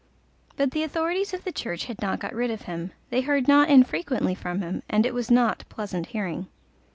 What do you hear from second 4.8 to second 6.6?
and it was not pleasant hearing.